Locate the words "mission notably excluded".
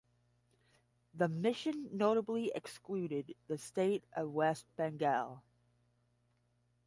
1.29-3.35